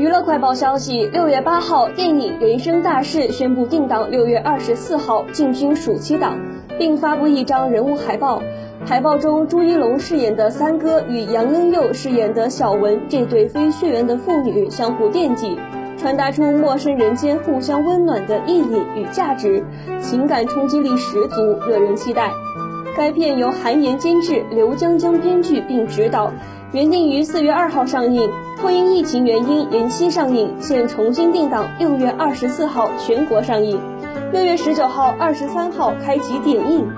[0.00, 6.38] 娱乐快报消息：六月八号，电影《人生大事》宣布定档六月二十四号进军暑期档，
[6.78, 8.40] 并发布一张人物海报。
[8.86, 15.58] 海报中，朱一龙饰演的三哥与杨恩佑饰演的小文这对非血缘的父女相互惦记，
[15.98, 19.62] 传达出陌生人间互相温暖的意义与价值，
[20.00, 22.30] 情感冲击力十足，惹人期待。
[22.96, 26.32] 该片由韩延监制，刘江江编剧并执导。
[26.72, 28.30] 原定于四月二号上映，
[28.62, 33.76] 后因疫情原因延期上映，现重新定档六月二十四号全国上映，
[34.32, 36.88] 六月十九号、二十三号开启点映。